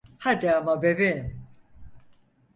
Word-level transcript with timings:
Hadi 0.17 0.51
ama 0.51 0.81
bebeğim. 0.81 1.45